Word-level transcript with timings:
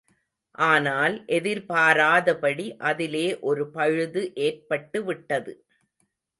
ஆனால், 0.67 1.25
எதிர்பாராதபடி 1.27 2.77
அதிலே 2.83 3.39
ஒரு 3.39 3.69
பழுது 3.71 4.33
ஏற்பட்டுவிட்டது. 4.35 5.53